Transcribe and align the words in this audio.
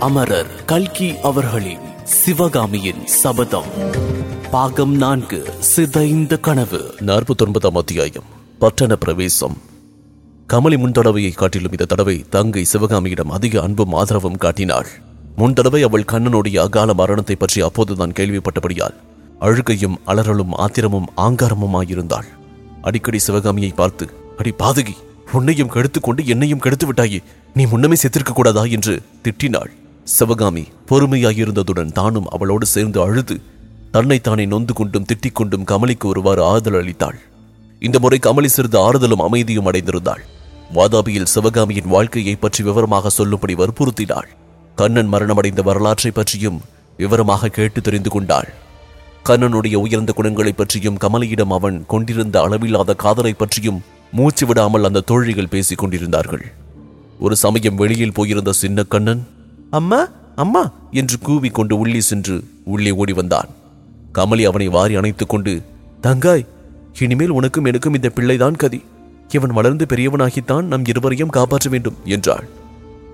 அமரர் 0.00 0.64
கல்கி 0.64 1.18
அவர்களின் 1.18 1.80
சிவகாமியின் 2.04 3.06
சபதம். 3.06 3.64
பாகம் 4.50 4.96
நான்கு 4.96 5.50
சிதைந்த 5.58 6.38
கனவு. 6.38 6.94
நாற்பத்தொன்பதாம் 7.00 7.76
அத்தியாயம் 7.76 8.22
பட்டண 8.58 8.96
பிரவேசம். 8.96 9.56
கமலி 10.52 10.78
முன் 10.78 10.92
தடவையை 10.92 11.34
காட்டிலும் 11.34 11.70
இந்த 11.70 11.84
தடவை 11.84 12.24
தங்கை 12.30 12.64
சிவகாமியிடம் 12.64 13.30
அதிக 13.30 13.62
அன்பும் 13.62 13.92
ஆதரவும் 13.92 14.36
காட்டினாள். 14.36 14.86
முன் 15.36 15.52
தடவை 15.52 15.82
அவள் 15.82 16.04
கண்ணனுடைய 16.12 16.58
அகால 16.58 16.94
மரணத்தை 16.94 17.36
பற்றி 17.36 17.60
அப்போதுதான் 17.60 18.12
கேள்விப்பட்டபடியால் 18.12 18.94
அழுகையும் 19.38 19.98
அலறலும் 20.06 20.52
ஆத்திரமும் 20.52 21.10
ஆங்காரமுமாயிருந்தாள். 21.16 22.26
அடிக்கடி 22.82 23.18
சிவகாமியை 23.18 23.70
பார்த்து 23.70 24.08
அடி 24.38 24.54
பாதகி 24.58 24.94
உன்னையும் 25.32 25.68
கெடுத்துக் 25.68 26.02
கொண்டு 26.02 26.26
என்னையும் 26.26 26.58
கெடுத்து 26.58 26.92
விட்டாயே 26.92 27.22
நீ 27.54 27.66
முன்னமே 27.66 27.94
செத்திருக்க 27.94 28.32
கூடாதா? 28.32 28.62
என்று 28.62 29.02
திட்டினாள். 29.22 29.70
சிவகாமி 30.08 30.64
பொறுமையாயிருந்ததுடன் 30.90 31.92
தானும் 31.92 32.28
அவளோடு 32.28 32.66
சேர்ந்து 32.66 33.02
அழுது 33.02 33.40
தன்னைத்தானே 33.90 34.46
நொந்து 34.46 34.74
கொண்டும் 34.74 35.04
திட்டிக் 35.04 35.32
கொண்டும் 35.32 35.64
கமலிக்கு 35.64 36.04
ஒருவாறு 36.04 36.44
ஆறுதல் 36.44 36.72
அளித்தாள். 36.72 37.18
இந்த 37.80 37.98
முறை 37.98 38.18
கமலி 38.22 38.44
சிறிது 38.44 38.78
ஆறுதலும் 38.78 39.22
அமைதியும் 39.22 39.70
அடைந்திருந்தாள். 39.70 40.18
வாதாபியில் 40.74 41.24
சிவகாமியின் 41.24 41.88
வாழ்க்கையை 41.88 42.36
பற்றி 42.36 42.64
விவரமாக 42.64 43.08
சொல்லும்படி 43.08 43.54
வற்புறுத்தினாள். 43.54 44.26
கண்ணன் 44.76 45.12
மரணமடைந்த 45.12 45.62
வரலாற்றை 45.62 46.12
பற்றியும் 46.12 46.60
விவரமாக 46.96 47.48
கேட்டு 47.48 47.80
தெரிந்து 47.80 48.10
கொண்டாள். 48.10 48.54
கண்ணனுடைய 49.24 49.74
உயர்ந்த 49.74 50.12
குணங்களைப் 50.12 50.56
பற்றியும் 50.56 50.98
கமலியிடம் 50.98 51.52
அவன் 51.52 51.84
கொண்டிருந்த 51.86 52.40
அளவில்லாத 52.40 52.94
காதலை 52.94 53.32
பற்றியும் 53.32 53.82
மூச்சு 54.12 54.46
விடாமல் 54.46 54.84
அந்த 54.84 55.00
தோழிகள் 55.00 55.48
பேசிக் 55.48 55.78
கொண்டிருந்தார்கள். 55.78 56.52
ஒரு 57.18 57.36
சமயம் 57.36 57.74
வெளியில் 57.74 58.12
போயிருந்த 58.12 58.52
சின்ன 58.52 58.82
கண்ணன் 58.82 59.26
அம்மா 59.70 60.08
அம்மா 60.36 60.72
என்று 60.90 61.16
கூவிக்கொண்டு 61.26 61.72
உள்ளே 61.72 62.00
சென்று 62.00 62.44
உள்ளே 62.64 62.90
ஓடி 62.90 63.12
வந்தான். 63.12 63.48
கமலி 64.14 64.42
அவனை 64.42 64.68
வாரி 64.68 64.94
அணைத்துக் 64.94 65.28
கொண்டு 65.28 65.62
தங்காய் 66.02 66.46
இனிமேல் 67.00 67.30
உனக்கும் 67.30 67.64
எனக்கும் 67.64 67.94
இந்த 67.94 68.08
பிள்ளைதான் 68.08 68.56
கதி. 68.56 68.84
இவன் 69.28 69.50
வளர்ந்து 69.50 69.86
பெரியவனாகித்தான் 69.88 70.62
நம் 70.62 70.84
இருவரையும் 70.84 71.28
காப்பாற்ற 71.28 71.70
வேண்டும் 71.70 71.96
என்றாள். 72.04 72.48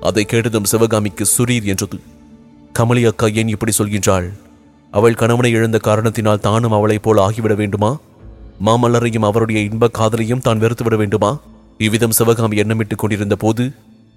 அதை 0.00 0.24
கேட்டதும் 0.24 0.64
சிவகாமிக்கு 0.64 1.24
சுரீர் 1.38 1.64
என்றது. 1.64 2.00
கமலி 2.78 3.06
அக்கா 3.06 3.26
ஏன் 3.26 3.48
இப்படி 3.48 3.72
சொல்கின்றாள்? 3.78 4.32
அவள் 4.90 5.14
கணவனை 5.14 5.50
இழந்த 5.50 5.78
காரணத்தினால் 5.78 6.40
தானும் 6.40 6.72
அவளைப் 6.72 7.02
போல் 7.02 7.16
ஆகிவிட 7.16 7.54
வேண்டுமா? 7.54 7.96
மாமல்லரையும் 8.66 9.24
அவருடைய 9.24 9.60
இன்ப 9.60 9.90
காதலையும் 9.98 10.40
தான் 10.40 10.60
வெறுத்துவிட 10.60 10.96
வேண்டுமா? 10.96 11.40
இவ்விதம் 11.78 12.10
சிவகாமி 12.10 12.56
எண்ணமிட்டுக் 12.56 12.98
கொண்டிருந்த 12.98 13.36
போது 13.36 13.72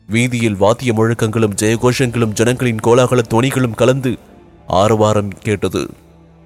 வீதியில் 0.10 0.60
வாத்திய 0.62 0.92
முழக்கங்களும் 0.98 1.56
ஜெயகோஷங்களும் 1.62 2.36
ஜனங்களின் 2.40 2.84
கோலாகல 2.86 3.24
துணிகளும் 3.32 3.78
கலந்து 3.80 4.12
ஆரவாரம் 4.82 5.32
கேட்டது. 5.46 5.82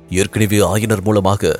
ஏற்கனவே 0.10 0.60
ஆயனர் 0.70 1.04
மூலமாக 1.08 1.52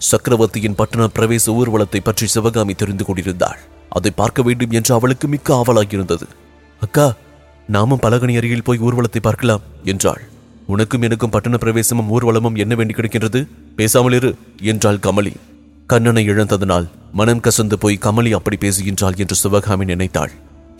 சக்கரவர்த்தியின் 0.00 0.76
பட்டண 0.80 1.04
பிரவேச 1.16 1.54
ஊர்வலத்தை 1.60 2.00
பற்றி 2.00 2.26
சிவகாமி 2.34 2.74
தெரிந்து 2.74 3.04
கொண்டிருந்தாள். 3.04 3.60
அதை 3.96 4.10
பார்க்க 4.20 4.44
வேண்டும் 4.48 4.74
என்று 4.78 4.92
அவளுக்கு 4.96 5.26
மிக்க 5.34 5.54
ஆவலாகியிருந்தது 5.60 6.26
அக்கா 6.82 7.06
நாமும் 7.68 8.02
பலகனி 8.04 8.34
அருகில் 8.40 8.66
போய் 8.66 8.82
ஊர்வலத்தை 8.86 9.22
பார்க்கலாம் 9.28 9.64
என்றாள். 9.92 10.22
உனக்கும் 10.66 11.04
எனக்கும் 11.08 11.32
பட்டண 11.34 11.56
பிரவேசமும் 11.56 12.10
ஊர்வலமும் 12.14 12.58
என்ன 12.62 12.74
வேண்டி 12.80 12.94
கிடைக்கின்றது? 12.94 13.40
பேசாமல் 13.78 14.16
இரு 14.18 14.30
என்றாள் 14.72 15.02
கமலி. 15.06 15.32
கண்ணனை 15.86 16.24
இழந்ததனால் 16.32 16.86
மனம் 17.12 17.42
கசந்து 17.46 17.78
போய் 17.84 18.02
கமலி 18.06 18.32
அப்படி 18.38 18.58
பேசுகின்றாள் 18.64 19.18
என்று 19.24 19.38
சிவகாமி 19.42 19.86
நினைத்தாள். 19.92 20.34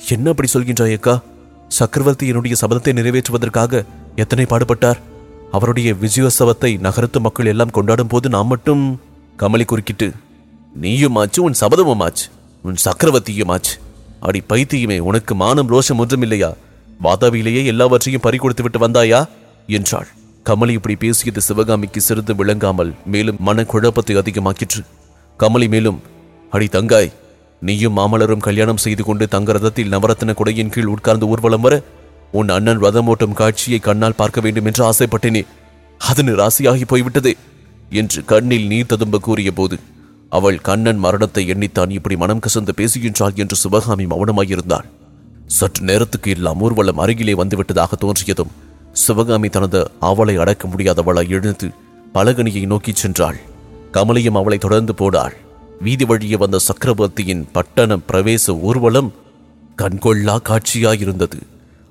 என்ன 0.07 0.31
அப்படி 0.31 0.49
சொல்கின்றாய் 0.53 0.93
அக்கா? 0.93 1.23
சக்கரவர்த்தி 1.69 2.27
என்னுடைய 2.27 2.57
சபதத்தை 2.61 2.93
நிறைவேற்றுவதற்காக 2.93 3.85
எத்தனை 4.17 4.45
பாடுபட்டார்? 4.45 4.99
அவருடைய 5.53 5.95
விஜயோத்சவத்தை 5.95 6.81
நகரத்து 6.81 7.21
மக்கள் 7.21 7.47
எல்லாம் 7.47 7.71
கொண்டாடும் 7.71 8.07
போது 8.07 8.29
நாம் 8.29 8.47
மட்டும் 8.47 9.01
கமலி 9.37 9.65
குறுக்கிட்டு 9.65 10.13
நீயும் 10.75 11.17
ஆச்சு 11.17 11.43
உன் 11.43 11.59
சபதமும் 11.61 11.99
ஆச்சு 11.99 12.27
உன் 12.63 12.79
சக்கரவர்த்தியும் 12.85 13.49
ஆச்சு. 13.49 13.75
அடி 14.21 14.43
பைத்தியமே 14.49 14.99
உனக்கு 14.99 15.35
மானம் 15.35 15.71
ரோஷம் 15.71 15.97
ஒன்றும் 15.97 16.23
இல்லையா 16.23 16.55
வாதாவிலேயே 17.03 17.65
எல்லாவற்றையும் 17.65 18.21
பறி 18.21 18.37
கொடுத்து 18.37 18.63
விட்டு 18.63 18.89
வந்தாயா? 18.89 19.29
என்றாள். 19.67 20.09
கமலி 20.47 20.71
இப்படி 20.71 20.95
பேசியது 20.95 21.41
சிவகாமிக்கு 21.41 22.01
சிறிது 22.01 22.35
விளங்காமல் 22.35 22.95
மேலும் 23.05 23.37
மனக்குழப்பத்தை 23.47 24.15
அதிகமாக்கிற்று. 24.23 24.83
கமலி 25.39 25.69
மேலும் 25.69 26.03
அடி 26.51 26.67
தங்காய் 26.67 27.13
நீயும் 27.63 27.97
மாமலரும் 27.99 28.45
கல்யாணம் 28.47 28.83
செய்து 28.83 29.03
கொண்டு 29.05 29.25
தங்க 29.29 29.53
ரதத்தில் 29.53 29.93
நவரத்ன 29.95 30.35
குடையின் 30.35 30.73
கீழ் 30.75 30.91
உட்கார்ந்து 30.95 31.29
ஊர்வலம் 31.29 31.61
வர 31.61 31.75
உன் 32.33 32.49
அண்ணன் 32.49 32.83
ரதம் 32.85 33.09
ஓட்டும் 33.09 33.39
காட்சியை 33.41 33.79
கண்ணால் 33.79 34.17
பார்க்க 34.17 34.41
வேண்டும் 34.41 34.65
என்று 34.65 34.83
ஆசைப்பட்டேனே. 34.91 35.43
அது 36.01 36.23
நிராசையாகி 36.23 36.85
போய்விட்டதே 36.87 37.33
என்று 37.91 38.21
கண்ணில் 38.25 38.67
நீர் 38.67 38.91
ததும்ப 38.93 39.19
கூறிய 39.19 39.53
போது 39.53 39.77
அவள் 40.33 40.59
கண்ணன் 40.61 40.99
மரணத்தை 40.99 41.43
எண்ணித்தான் 41.53 41.91
இப்படி 41.91 42.17
மனம் 42.17 42.43
கசந்து 42.47 42.73
பேசுகின்றாள் 42.77 43.35
என்று 43.35 43.57
சிவகாமி 43.57 44.07
மௌனமாயிருந்தாள். 44.07 44.89
சற்று 45.59 45.83
நேரத்துக்கு 45.85 46.31
எல்லாம் 46.31 46.61
ஊர்வலம் 46.61 46.99
அருகிலே 46.99 47.35
வந்துவிட்டதாக 47.35 47.93
தோன்றியதும் 48.01 48.55
சிவகாமி 48.93 49.49
தனது 49.49 49.81
அவளை 50.01 50.37
அடக்க 50.37 50.69
முடியாதவளாய் 50.69 51.35
எழுந்து 51.39 51.69
பலகனியை 52.15 52.65
நோக்கிச் 52.67 53.01
சென்றாள். 53.03 53.39
கமலியும் 53.93 54.41
அவளை 54.41 54.59
தொடர்ந்து 54.59 54.95
போனாள் 54.95 55.37
வீதி 55.81 56.05
வழியே 56.05 56.37
வந்த 56.37 56.59
சக்கரவர்த்தியின் 56.59 57.49
பட்டண 57.53 57.97
பிரவேச 57.97 58.61
ஊர்வலம் 58.61 59.13
கண்கொள்ளா 59.79 60.37
காட்சியாயிருந்தது. 60.49 61.41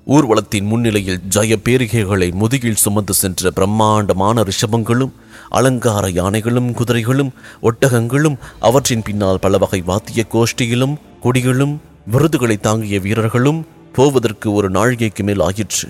ஊர்வலத்தின் 0.05 0.63
முன்னிலையில் 0.63 1.21
ஜய 1.29 1.55
பேரிகைகளை 1.65 2.33
முதுகில் 2.33 2.75
சுமந்து 2.75 3.13
சென்ற 3.13 3.51
பிரம்மாண்டமான 3.51 4.43
ரிஷபங்களும் 4.43 5.11
அலங்கார 5.49 6.09
யானைகளும் 6.09 6.73
குதிரைகளும் 6.73 7.31
ஒட்டகங்களும் 7.61 8.37
அவற்றின் 8.59 9.01
பின்னால் 9.01 9.39
பல 9.39 9.57
வகை 9.57 9.81
வாத்திய 9.81 10.25
கோஷ்டியிலும் 10.31 10.95
கொடிகளும் 11.23 11.77
விருதுகளை 12.11 12.57
தாங்கிய 12.57 12.99
வீரர்களும் 12.99 13.65
போவதற்கு 13.93 14.53
ஒரு 14.53 14.71
நாழிகைக்கு 14.71 15.23
மேல் 15.23 15.39
ஆயிற்று. 15.39 15.89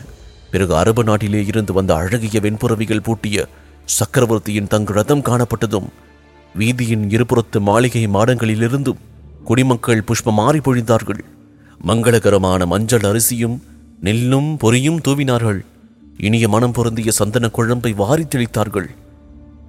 பிறகு 0.51 0.75
அரபு 0.75 1.03
நாட்டிலே 1.03 1.45
இருந்து 1.45 1.73
வந்த 1.73 1.95
அழகிய 1.95 2.39
வெண்புறவிகள் 2.39 3.03
பூட்டிய 3.03 3.47
சக்கரவர்த்தியின் 3.85 4.67
தங்கு 4.67 4.93
ரதம் 4.93 5.23
காணப்பட்டதும் 5.23 5.87
வீதியின் 6.57 7.05
இருபுறத்து 7.11 7.57
மாளிகை 7.59 8.03
மாடங்களிலிருந்தும் 8.07 9.01
குடிமக்கள் 9.43 10.05
புஷ்பமாறி 10.07 10.59
பொழிந்தார்கள். 10.59 11.21
மங்களகரமான 11.79 12.61
மஞ்சள் 12.65 13.05
அரிசியும் 13.09 13.57
நெல்லும் 13.99 14.49
பொரியும் 14.57 15.01
தூவினார்கள். 15.05 15.59
இனிய 16.19 16.45
மனம் 16.47 16.73
பொருந்திய 16.73 17.09
சந்தன 17.11 17.45
குழம்பை 17.47 17.91
வாரி 17.95 18.25
தெளித்தார்கள். 18.25 18.89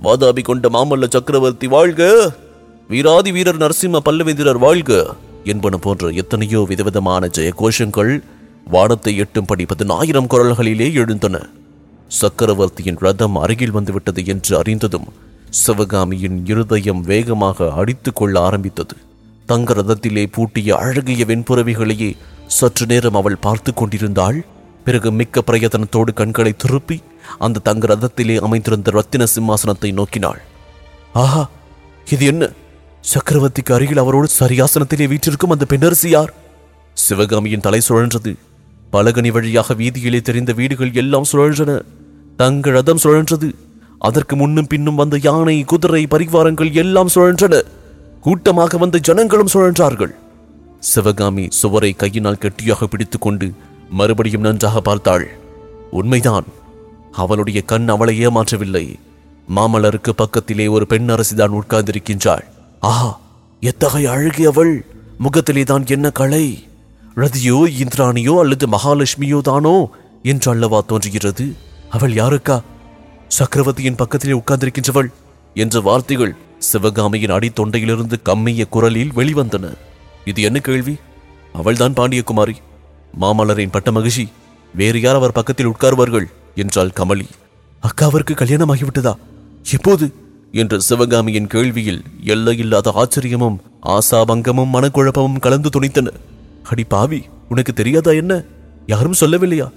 வாதாபி 0.00 0.42
கொண்ட 0.42 0.66
மாமல்ல 0.68 1.06
சக்கரவர்த்தி 1.08 1.66
வாழ்க! 1.66 2.02
வீராதி 2.90 3.30
வீரர் 3.32 3.62
நரசிம்ம 3.62 4.00
பல்லவேந்திரர் 4.06 4.62
வாழ்க! 4.66 4.90
என்பன 5.44 5.76
போன்ற 5.76 6.10
எத்தனையோ 6.22 6.60
விதவிதமான 6.62 7.26
ஜெய 7.36 7.50
கோஷங்கள் 7.60 8.12
வானத்தை 8.66 9.12
எட்டும்படி 9.20 9.64
பதினாயிரம் 9.66 10.30
குரல்களிலே 10.32 10.88
எழுந்தன. 10.94 11.36
சக்கரவர்த்தியின் 12.10 13.00
ரதம் 13.00 13.36
அருகில் 13.36 13.76
வந்துவிட்டது 13.76 14.22
என்று 14.26 14.52
அறிந்ததும் 14.56 15.08
சிவகாமியின் 15.50 16.46
இருதயம் 16.46 17.00
வேகமாக 17.00 17.72
அடித்துக் 17.72 18.16
கொள்ள 18.16 18.40
ஆரம்பித்தது. 18.40 18.96
தங்க 19.46 19.74
ரதத்திலே 19.74 20.26
பூட்டிய 20.32 20.76
அழகிய 20.76 21.24
வெண்புறவிகளையே 21.24 22.16
சற்று 22.46 22.86
நேரம் 22.86 23.14
அவள் 23.14 23.36
பார்த்து 23.36 23.74
கொண்டிருந்தாள். 23.74 24.44
பிறகு 24.84 25.12
மிக்க 25.12 25.42
பிரயத்தனத்தோடு 25.46 26.12
கண்களை 26.14 26.56
திருப்பி 26.56 27.02
அந்த 27.38 27.58
தங்க 27.58 27.86
ரதத்திலே 27.86 28.38
அமைந்திருந்த 28.40 28.90
ரத்தின 28.90 29.24
சிம்மாசனத்தை 29.24 29.92
நோக்கினாள். 29.92 30.38
ஆஹா! 31.12 31.50
இது 32.10 32.26
என்ன? 32.26 32.50
சக்கரவர்த்திக்கு 33.14 33.72
அருகில் 33.72 33.96
அவரோடு 33.96 34.28
சரியாசனத்திலே 34.40 35.08
வீற்றிருக்கும் 35.08 35.50
அந்த 35.50 35.64
பெண்ணரசி 35.68 36.08
யார்? 36.08 36.34
சிவகாமியின் 36.92 37.60
தலை 37.60 37.80
சுழன்றது. 37.88 38.34
பலகனி 38.92 39.32
வழியாக 39.32 39.74
வீதியிலே 39.74 40.20
தெரிந்த 40.20 40.52
வீடுகள் 40.52 40.92
எல்லாம் 40.92 41.24
சுழன்றன. 41.32 41.82
தங்க 42.36 42.70
ரதம் 42.70 42.98
சுழன்றது. 43.02 43.52
அதற்கு 43.98 44.36
முன்னும் 44.36 44.66
பின்னும் 44.66 44.94
வந்த 44.94 45.18
யானை 45.22 45.64
குதிரை 45.64 46.06
பரிவாரங்கள் 46.10 46.72
எல்லாம் 46.72 47.08
சுழன்றன. 47.14 47.62
கூட்டமாக 48.20 48.78
வந்த 48.78 48.98
ஜனங்களும் 48.98 49.52
சுழன்றார்கள். 49.52 50.14
சிவகாமி 50.80 51.46
சுவரை 51.50 51.92
கையினால் 51.92 52.38
கெட்டியாக 52.38 52.86
பிடித்துக்கொண்டு 52.86 53.52
மறுபடியும் 53.90 54.40
நன்றாக 54.40 54.80
பார்த்தாள். 54.80 55.28
உண்மைதான். 55.90 56.44
அவளுடைய 57.12 57.62
கண் 57.62 57.88
அவளை 57.88 58.26
ஏமாற்றவில்லை. 58.26 58.96
மாமல்லருக்கு 59.56 60.10
பக்கத்திலே 60.10 60.66
ஒரு 60.66 60.86
பெண் 60.86 61.10
அரசிதான் 61.10 61.60
உட்கார்ந்திருக்கின்றாள். 61.60 62.44
ஆஹா! 62.80 63.18
எத்தகைய 63.60 64.10
அழகி 64.10 64.44
அவள்! 64.44 64.84
முகத்திலே 65.18 65.62
தான் 65.62 65.86
என்ன 65.86 66.10
கலை? 66.10 66.64
ரதியோ 67.16 67.66
இந்திராணியோ 67.78 68.38
அல்லது 68.38 68.66
மகாலட்சுமியோ 68.66 69.40
தானோ? 69.40 69.90
என்று 70.22 70.50
அல்லவா 70.50 70.80
தோன்றுகிறது? 70.80 71.56
அவள் 71.90 72.12
யாருக்கா? 72.12 72.60
சக்கரவர்த்தியின் 73.28 73.94
பக்கத்திலே 73.94 74.42
உட்கார்ந்திருக்கின்றவள் 74.46 75.06
என்ற 75.54 75.80
வார்த்தைகள் 75.80 76.36
சிவகாமியின் 76.58 77.30
அடித்தொண்டையிலிருந்து 77.30 78.22
கம்மிய 78.22 78.66
குரலில் 78.66 79.10
வெளிவந்தன. 79.16 79.74
இது 80.24 80.42
என்ன 80.42 80.58
கேள்வி? 80.58 80.96
அவள்தான் 81.52 81.92
பாண்டியகுமாரி. 81.92 82.54
மாமல்லரின் 83.20 83.70
பட்ட 83.70 83.92
மகிழ்ச்சி 83.92 84.28
வேறு 84.74 85.00
யார் 85.00 85.14
அவர் 85.14 85.32
பக்கத்தில் 85.32 85.68
உட்கார்வார்கள்? 85.68 86.24
என்றாள் 86.54 86.90
கமலி. 86.96 87.26
அக்காவிற்கு 87.82 88.30
கல்யாணமாகிவிட்டதா? 88.30 89.14
எப்போது? 89.72 90.14
என்ற 90.52 90.78
சிவகாமியின் 90.78 91.46
கேள்வியில் 91.46 92.02
எல்லையில்லாத 92.22 92.92
ஆச்சரியமும் 92.96 93.58
ஆசாபங்கமும் 93.86 94.72
மனக்குழப்பமும் 94.72 95.40
கலந்து 95.40 95.80
துணித்தன. 95.80 96.08
அடி 96.62 96.84
பாவி 96.84 97.24
உனக்கு 97.48 97.72
தெரியாதா 97.72 98.10
என்ன? 98.10 98.42
யாரும் 98.86 99.14
சொல்லவில்லையா? 99.20 99.70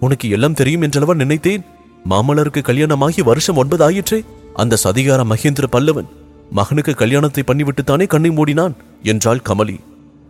உனக்கு 0.00 0.28
எல்லாம் 0.28 0.54
தெரியும் 0.54 0.82
என்றளவா 0.82 1.14
நினைத்தேன்? 1.14 1.64
மாமல்லருக்கு 2.04 2.62
கல்யாணமாகி 2.62 3.22
வருஷம் 3.22 3.56
ஒன்பது 3.56 3.84
ஆயிற்றே 3.84 4.24
அந்த 4.54 4.78
சதிகார 4.84 5.24
மகேந்திர 5.24 5.64
பல்லவன் 5.72 6.08
மகனுக்கு 6.50 6.94
கல்யாணத்தை 6.94 7.42
பண்ணிவிட்டுத்தானே 7.46 8.06
கண்ணை 8.06 8.30
மூடினான் 8.30 8.72
என்றாள் 9.02 9.42
கமலி. 9.48 9.80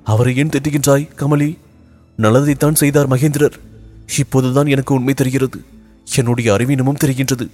அவரை 0.04 0.36
ஏன் 0.36 0.48
திட்டுகின்றாய் 0.48 1.08
கமலி? 1.16 1.56
நல்லதைத்தான் 2.18 2.72
செய்தார் 2.72 3.08
மகேந்திரர். 3.08 3.52
இப்போதுதான் 4.18 4.66
எனக்கு 4.66 4.94
உண்மை 4.94 5.14
தெரிகிறது. 5.14 5.62
என்னுடைய 6.16 6.52
அறிவீனமும் 6.52 7.00
தெரிகின்றது 7.04 7.48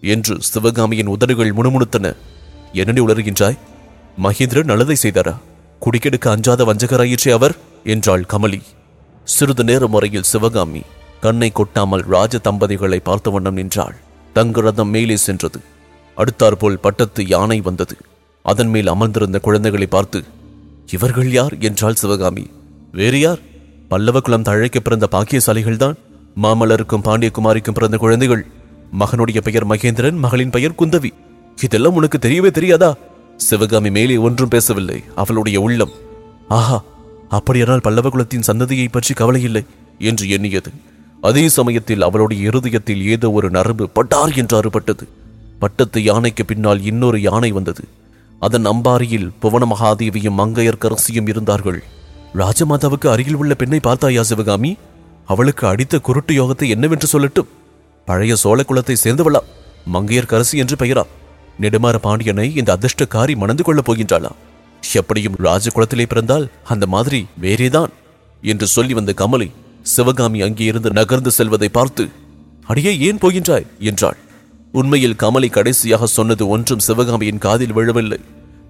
என்று 0.00 0.36
சிவகாமியின் 0.40 1.06
உதடுகள் 1.06 1.52
முணுமுணுத்தன. 1.52 2.16
என்னடி 2.72 3.00
உளறுகின்றாய்? 3.00 3.58
மகேந்திரர் 4.22 4.64
நல்லதை 4.64 4.96
செய்தாரா? 5.02 5.36
குடிக்கெடுக்க 5.80 6.30
அஞ்சாத 6.30 6.64
வஞ்சகராயிற்றே 6.64 7.30
அவர் 7.30 7.56
என்றாள் 7.84 8.24
கமலி. 8.30 8.60
சிறிது 9.24 9.64
நேரம் 9.64 9.90
வரையில் 9.90 10.22
சிவகாமி 10.22 10.82
கண்ணை 11.20 11.50
கொட்டாமல் 11.50 12.00
ராஜ 12.00 12.38
தம்பதிகளை 12.38 12.98
பார்த்த 12.98 13.30
வண்ணம் 13.30 13.54
நின்றாள். 13.54 13.96
தங்க 14.32 14.60
ரதம் 14.60 14.88
மேலே 14.88 15.16
சென்றது. 15.16 15.60
அடுத்தாற்போல் 16.16 16.78
பட்டத்து 16.78 17.26
யானை 17.26 17.60
வந்தது. 17.60 17.96
அதன் 18.42 18.68
மேல் 18.68 18.86
அமர்ந்திருந்த 18.86 19.38
குழந்தைகளை 19.38 19.86
பார்த்து 19.86 20.24
இவர்கள் 20.92 21.30
யார்? 21.30 21.58
என்றாள் 21.58 21.94
சிவகாமி. 21.94 22.50
வேறு 22.92 23.20
யார்? 23.20 23.38
பல்லவ 23.88 24.20
குலம் 24.20 24.42
தழைக்க 24.42 24.80
பிறந்த 24.80 25.08
பாக்கியசாலிகள்தான். 25.10 25.94
மாமல்லருக்கும் 26.42 27.04
பாண்டியகுமாரிக்கும் 27.04 27.72
பிறந்த 27.72 27.96
குழந்தைகள். 27.96 28.46
மகனுடைய 28.98 29.40
பெயர் 29.40 29.66
மகேந்திரன் 29.66 30.16
மகளின் 30.16 30.50
பெயர் 30.50 30.78
குந்தவி. 30.78 31.10
இதெல்லாம் 31.62 31.94
உனக்கு 31.94 32.18
தெரியவே 32.18 32.50
தெரியாதா? 32.50 32.96
சிவகாமி 33.36 33.90
மேலே 33.90 34.16
ஒன்றும் 34.16 34.48
பேசவில்லை. 34.48 35.02
அவளுடைய 35.14 35.60
உள்ளம் 35.60 35.90
ஆஹா 36.48 36.82
அப்படியானால் 37.28 37.80
பல்லவ 37.80 38.10
குலத்தின் 38.10 38.46
சந்ததியை 38.46 38.88
பற்றி 38.90 39.14
கவலை 39.14 39.42
இல்லை 39.42 39.64
என்று 39.98 40.28
எண்ணியது. 40.28 40.70
அதே 41.20 41.48
சமயத்தில் 41.48 42.02
அவளுடைய 42.02 42.46
இருதயத்தில் 42.46 43.06
ஏதோ 43.06 43.30
ஒரு 43.30 43.50
நரம்பு 43.50 43.88
பட்டார் 43.88 44.36
என்று 44.36 44.60
அறுபட்டது. 44.60 45.08
பட்டத்து 45.58 46.02
யானைக்கு 46.02 46.44
பின்னால் 46.44 46.82
இன்னொரு 46.82 47.20
யானை 47.20 47.50
வந்தது. 47.50 47.84
அதன் 48.38 48.66
அம்பாரியில் 48.66 49.30
புவன 49.40 49.66
மகாதேவியும் 49.66 50.38
மங்கையர்க்கரசியும் 50.38 51.28
இருந்தார்கள். 51.28 51.82
ராஜமாதாவுக்கு 52.34 53.08
அருகில் 53.08 53.34
உள்ள 53.34 53.54
பெண்ணை 53.54 53.80
பார்த்தாயா 53.80 54.22
சிவகாமி? 54.22 54.76
அவளுக்கு 55.26 55.66
அடித்த 55.66 55.98
குருட்டு 55.98 56.34
யோகத்தை 56.34 56.68
என்னவென்று 56.68 57.18
சொல்லட்டும்? 57.18 57.46
பழைய 58.04 58.36
சோழ 58.36 58.62
குலத்தை 58.62 58.96
சேர்ந்தவளா? 59.04 59.40
மங்கையர்கரசி 59.92 60.52
என்று 60.52 60.76
பெயரா? 60.76 61.02
நெடுமாற 61.60 61.96
பாண்டியனை 61.96 62.56
இந்த 62.56 62.78
அதிர்ஷ்டக்காரி 62.78 63.36
மணந்து 63.36 63.62
கொள்ளப் 63.62 63.92
போகின்றாளா? 63.92 64.30
எப்படியும் 64.92 65.36
ராஜகுலத்திலே 65.36 66.06
பிறந்தால் 66.08 66.50
அந்த 66.64 66.86
மாதிரி 66.86 67.26
வேறேதான் 67.40 67.88
என்று 68.42 68.66
சொல்லி 68.66 68.94
வந்த 68.94 69.14
கமலை 69.16 69.50
சிவகாமி 69.88 70.38
அங்கேயிருந்து 70.42 70.90
நகர்ந்து 70.90 71.30
செல்வதை 71.30 71.68
பார்த்து 71.68 72.08
அடியே 72.66 72.92
ஏன் 73.00 73.18
போகின்றாய்? 73.18 73.66
என்றாள். 73.78 74.16
உண்மையில் 74.72 75.16
கமலை 75.18 75.48
கடைசியாக 75.50 76.06
சொன்னது 76.06 76.48
ஒன்றும் 76.48 76.78
சிவகாமியின் 76.78 77.38
காதில் 77.38 77.72
விழவில்லை. 77.72 78.18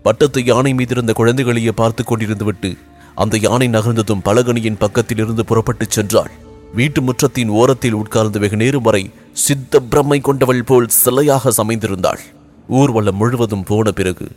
பட்டத்து 0.03 0.45
யானை 0.45 0.73
மீதிருந்த 0.75 1.13
குழந்தைகளையே 1.13 1.73
பார்த்து 1.73 2.03
கொண்டிருந்து 2.03 2.45
விட்டு 2.45 2.77
அந்த 3.15 3.39
யானை 3.39 3.69
நகர்ந்ததும் 3.69 4.25
பலகணியின் 4.25 4.79
பக்கத்தில் 4.79 5.19
இருந்து 5.19 5.45
புறப்பட்டுச் 5.45 5.95
சென்றாள். 5.97 6.31
வீட்டு 6.75 7.01
முற்றத்தின் 7.01 7.49
ஓரத்தில் 7.49 7.93
உட்கார்ந்து 7.93 8.39
வெகு 8.39 8.57
நேரம் 8.57 8.83
வரை 8.83 9.11
சித்த 9.33 9.81
பிரம்மை 9.91 10.21
கொண்டவள் 10.21 10.63
போல் 10.65 10.89
சிலையாக 11.05 11.53
சமைந்திருந்தாள். 11.57 12.23
ஊர்வலம் 12.69 13.17
முழுவதும் 13.17 13.65
போன 13.65 13.91
பிறகு 13.91 14.29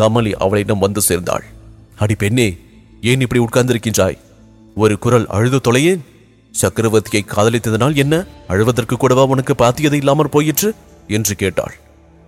கமலி 0.00 0.32
அவளிடம் 0.32 0.78
வந்து 0.78 1.00
சேர்ந்தாள். 1.00 1.44
அடி 1.96 2.14
பெண்ணே 2.14 2.56
ஏன் 3.00 3.20
இப்படி 3.20 3.42
உட்கார்ந்திருக்கின்றாய்? 3.42 4.18
ஒரு 4.74 4.98
குரல் 4.98 5.26
அழுது 5.26 5.60
தொலையேன்? 5.60 6.04
சக்கரவர்த்தியை 6.60 7.24
காதலித்ததனால் 7.26 7.96
என்ன? 7.96 8.24
அழுவதற்கு 8.48 8.96
கூடவா 8.96 9.24
உனக்கு 9.24 9.54
பாத்தியது 9.58 9.92
இல்லாமற் 9.92 10.30
போயிற்று? 10.30 10.74
என்று 11.08 11.34
கேட்டாள். 11.34 11.74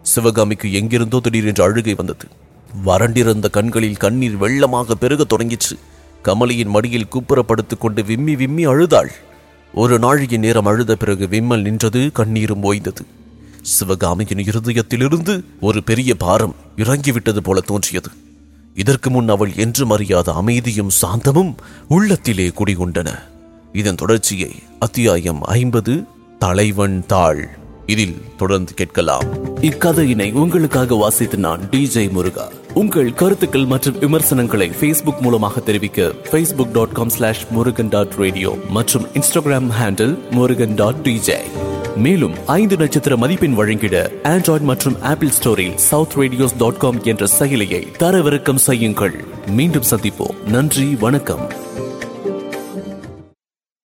சிவகாமிக்கு 0.03 0.73
எங்கிருந்தோ 0.73 1.21
திடீரென்று 1.21 1.65
அழுகை 1.65 1.95
வந்தது. 1.95 2.29
வறண்டிருந்த 2.83 3.49
கண்களில் 3.49 3.97
கண்ணீர் 3.97 4.41
வெள்ளமாக 4.41 4.91
பெருகத் 4.91 5.33
தொடங்கிற்று. 5.33 5.79
கமலியின் 6.25 6.69
மடியில் 6.69 7.07
கூப்புறப்படுத்திக் 7.13 7.81
கொண்டு 7.81 8.05
விம்மி 8.05 8.37
விம்மி 8.37 8.65
அழுதாள். 8.65 9.13
ஒரு 9.75 9.99
நாழிகை 9.99 10.39
நேரம் 10.39 10.67
அழுத 10.67 10.97
பிறகு 10.97 11.29
விம்மல் 11.29 11.63
நின்றது 11.63 12.11
கண்ணீரும் 12.15 12.63
ஓய்ந்தது. 12.63 13.05
சிவகாமியின் 13.63 14.45
இருதயத்திலிருந்து 14.45 15.45
ஒரு 15.61 15.83
பெரிய 15.83 16.15
பாரம் 16.15 16.55
இறங்கிவிட்டது 16.77 17.39
போல 17.39 17.61
தோன்றியது. 17.61 18.09
இதற்கு 18.75 19.11
முன் 19.11 19.29
அவள் 19.29 19.53
என்றும் 19.55 19.91
அறியாத 19.91 20.33
அமைதியும் 20.33 20.91
சாந்தமும் 21.03 21.55
உள்ளத்திலே 21.89 22.49
குடிகொண்டன. 22.49 23.19
இதன் 23.73 23.95
தொடர்ச்சியை 23.95 24.51
அத்தியாயம் 24.79 25.43
ஐம்பது 25.43 26.05
தலைவன் 26.39 27.05
தாள் 27.07 27.49
இதில் 27.87 28.23
தொடர்ந்து 28.37 28.75
கேட்கலாம். 28.75 29.23
இக்கதையினை 29.61 30.33
உங்களுக்காக 30.33 30.95
வாசித்து 30.95 31.39
நான் 31.39 31.61
டிஜே 31.71 32.11
முருகா. 32.11 32.49
உங்கள் 32.75 33.15
கருத்துக்கள் 33.15 33.65
மற்றும் 33.65 33.99
விமர்சனங்களை 33.99 34.71
ஃபேஸ்புக் 34.81 35.21
மூலமாக 35.21 35.61
தெரிவிக்க 35.61 36.13
Facebook 36.31 36.73
dot 36.73 36.93
com 36.93 37.09
slash 37.09 37.47
Murugan 37.51 37.89
dot 37.89 38.15
radio 38.17 38.59
மற்றும் 38.69 39.07
Instagram 39.07 39.71
handle 39.81 40.31
Murugan 40.31 40.75
dot 40.75 41.01
DJ 41.03 41.39
மேலும் 41.97 42.35
ஐந்து 42.47 42.77
நட்சத்திர 42.77 43.17
மதிப்பெண் 43.17 43.55
வழங்கிட 43.55 44.11
ஆண்ட்ராய்டு 44.23 44.61
மற்றும் 44.61 45.03
ஆப்பிள் 45.03 45.33
ஸ்டோரில் 45.43 45.75
சவுத் 45.75 46.13
ரேடியோஸ் 46.17 46.57
டாட் 46.59 46.79
காம் 46.79 47.03
என்ற 47.03 47.27
செயலியை 47.39 47.87
தரவிறக்கம் 47.99 48.55
செய்யுங்கள். 48.55 49.25
மீண்டும் 49.47 49.89
சந்திப்போம். 49.91 50.43
நன்றி 50.43 50.97
வணக்கம். 51.01 51.69